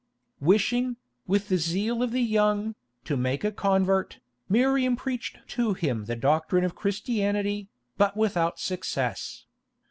[0.39, 0.97] Wishing,
[1.27, 2.73] with the zeal of the young,
[3.05, 4.17] to make a convert,
[4.49, 9.45] Miriam preached to him the doctrine of Christianity, but without success.